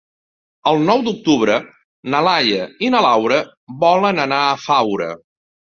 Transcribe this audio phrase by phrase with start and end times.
[0.71, 1.59] El nou d'octubre
[2.15, 3.41] na Laia i na Laura
[3.87, 5.17] volen anar a Faura.